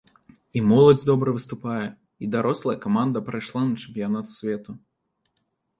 [0.59, 1.85] І моладзь добра выступае,
[2.23, 4.71] і дарослая каманда прайшла на чэмпіянат свету.